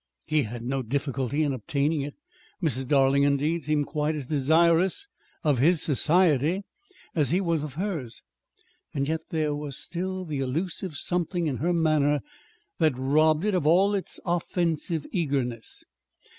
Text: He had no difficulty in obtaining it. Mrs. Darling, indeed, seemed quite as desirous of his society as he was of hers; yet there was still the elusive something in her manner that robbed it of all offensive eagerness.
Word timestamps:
He 0.25 0.41
had 0.41 0.63
no 0.63 0.81
difficulty 0.81 1.43
in 1.43 1.53
obtaining 1.53 2.01
it. 2.01 2.15
Mrs. 2.59 2.87
Darling, 2.87 3.21
indeed, 3.21 3.65
seemed 3.65 3.85
quite 3.85 4.15
as 4.15 4.25
desirous 4.25 5.07
of 5.43 5.59
his 5.59 5.79
society 5.83 6.63
as 7.13 7.29
he 7.29 7.39
was 7.39 7.61
of 7.61 7.73
hers; 7.75 8.23
yet 8.95 9.21
there 9.29 9.53
was 9.53 9.77
still 9.77 10.25
the 10.25 10.39
elusive 10.39 10.95
something 10.95 11.45
in 11.45 11.57
her 11.57 11.71
manner 11.71 12.21
that 12.79 12.97
robbed 12.97 13.45
it 13.45 13.53
of 13.53 13.67
all 13.67 13.93
offensive 14.25 15.05
eagerness. 15.11 15.83